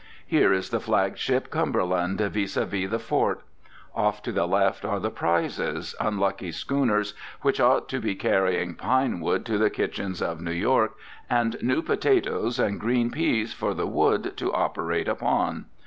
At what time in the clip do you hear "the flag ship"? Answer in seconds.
0.71-1.51